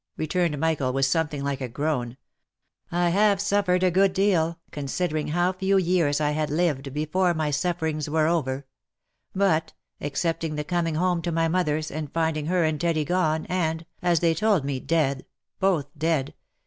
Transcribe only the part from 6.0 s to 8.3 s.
I had lived before my sufferings were